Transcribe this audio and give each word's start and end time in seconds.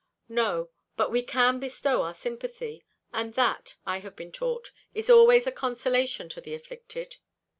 "No; 0.29 0.71
but 0.97 1.11
we 1.11 1.21
can 1.21 1.59
bestow 1.59 2.01
our 2.01 2.15
sympathy, 2.15 2.83
and 3.13 3.35
that, 3.35 3.75
I 3.85 3.99
have 3.99 4.15
been 4.15 4.31
taught, 4.31 4.71
is 4.95 5.11
always 5.11 5.45
a 5.45 5.51
consolation 5.51 6.27
to 6.29 6.41
the 6.41 6.55
afflicted." 6.55 7.17